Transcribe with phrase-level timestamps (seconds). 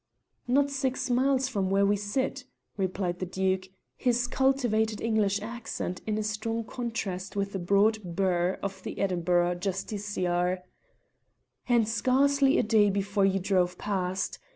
[0.47, 6.17] "Not six miles from where we sit," replied the Duke, his cultivated English accent in
[6.17, 10.63] a strong contrast with the broad burr of the Edinburgh justiciar,
[11.69, 14.39] "and scarcely a day before you drove past.